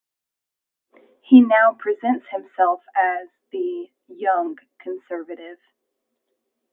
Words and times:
He 1.21 1.41
now 1.41 1.75
presents 1.77 2.25
himself 2.31 2.81
as 2.95 3.27
the 3.51 3.91
"young 4.07 4.57
conservative". 4.79 5.59